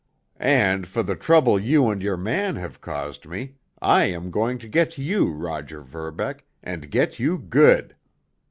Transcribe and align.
And, 0.39 0.87
for 0.87 1.03
the 1.03 1.15
trouble 1.15 1.59
you 1.59 1.91
and 1.91 2.01
your 2.01 2.17
man 2.17 2.55
have 2.55 2.81
caused 2.81 3.27
me, 3.27 3.57
I 3.83 4.05
am 4.05 4.31
going 4.31 4.57
to 4.57 4.67
get 4.67 4.97
you, 4.97 5.29
Roger 5.31 5.83
Verbeck, 5.83 6.43
and 6.63 6.89
get 6.89 7.19
you 7.19 7.37
good! 7.37 7.95